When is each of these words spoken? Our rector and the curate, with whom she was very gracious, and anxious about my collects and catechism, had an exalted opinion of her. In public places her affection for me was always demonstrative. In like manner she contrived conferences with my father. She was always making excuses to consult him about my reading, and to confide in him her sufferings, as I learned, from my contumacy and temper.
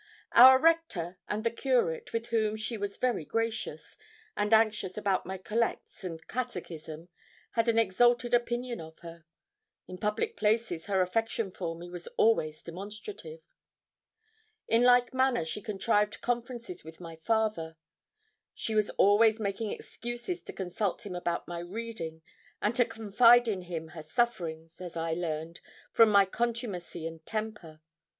Our 0.31 0.57
rector 0.57 1.19
and 1.29 1.43
the 1.43 1.51
curate, 1.51 2.11
with 2.11 2.29
whom 2.29 2.55
she 2.55 2.75
was 2.75 2.97
very 2.97 3.23
gracious, 3.23 3.97
and 4.35 4.51
anxious 4.51 4.97
about 4.97 5.27
my 5.27 5.37
collects 5.37 6.03
and 6.03 6.27
catechism, 6.27 7.09
had 7.51 7.67
an 7.67 7.77
exalted 7.77 8.33
opinion 8.33 8.81
of 8.81 8.97
her. 9.01 9.25
In 9.87 9.99
public 9.99 10.35
places 10.35 10.87
her 10.87 11.01
affection 11.01 11.51
for 11.51 11.75
me 11.75 11.87
was 11.87 12.07
always 12.17 12.63
demonstrative. 12.63 13.41
In 14.67 14.81
like 14.81 15.13
manner 15.13 15.45
she 15.45 15.61
contrived 15.61 16.21
conferences 16.21 16.83
with 16.83 16.99
my 16.99 17.17
father. 17.17 17.77
She 18.55 18.73
was 18.73 18.89
always 18.97 19.39
making 19.39 19.71
excuses 19.71 20.41
to 20.41 20.51
consult 20.51 21.05
him 21.05 21.13
about 21.13 21.47
my 21.47 21.59
reading, 21.59 22.23
and 22.59 22.73
to 22.75 22.85
confide 22.85 23.47
in 23.47 23.61
him 23.61 23.89
her 23.89 24.01
sufferings, 24.01 24.81
as 24.81 24.97
I 24.97 25.13
learned, 25.13 25.59
from 25.91 26.09
my 26.09 26.25
contumacy 26.25 27.05
and 27.05 27.23
temper. 27.23 27.81